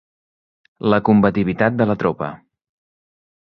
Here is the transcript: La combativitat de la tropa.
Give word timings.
La 0.93 0.99
combativitat 1.11 1.79
de 1.83 1.89
la 1.93 1.99
tropa. 2.05 2.33